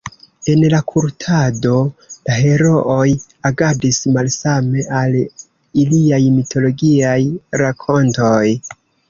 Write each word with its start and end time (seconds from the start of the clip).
En 0.51 0.61
la 0.73 0.77
kultado, 0.91 1.73
la 2.29 2.37
herooj 2.37 3.11
agadis 3.51 3.99
malsame 4.17 4.87
al 5.03 5.19
iliaj 5.21 6.21
mitologiaj 6.39 7.21
rakontoj. 7.65 8.43